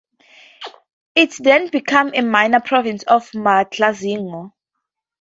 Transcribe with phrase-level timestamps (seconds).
[1.13, 4.51] It then became a minor province of Matlazingo.